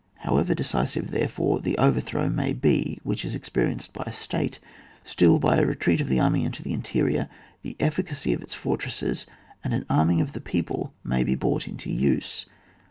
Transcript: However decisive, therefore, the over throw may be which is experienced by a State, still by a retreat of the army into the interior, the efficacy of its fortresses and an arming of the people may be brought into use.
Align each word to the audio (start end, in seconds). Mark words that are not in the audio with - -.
However 0.15 0.55
decisive, 0.55 1.11
therefore, 1.11 1.59
the 1.59 1.77
over 1.77 1.99
throw 1.99 2.27
may 2.27 2.53
be 2.53 2.99
which 3.03 3.23
is 3.23 3.35
experienced 3.35 3.93
by 3.93 4.01
a 4.07 4.11
State, 4.11 4.57
still 5.03 5.37
by 5.37 5.57
a 5.57 5.63
retreat 5.67 6.01
of 6.01 6.09
the 6.09 6.19
army 6.19 6.43
into 6.43 6.63
the 6.63 6.73
interior, 6.73 7.29
the 7.61 7.75
efficacy 7.79 8.33
of 8.33 8.41
its 8.41 8.55
fortresses 8.55 9.27
and 9.63 9.75
an 9.75 9.85
arming 9.91 10.19
of 10.19 10.33
the 10.33 10.41
people 10.41 10.95
may 11.03 11.23
be 11.23 11.35
brought 11.35 11.67
into 11.67 11.91
use. 11.91 12.47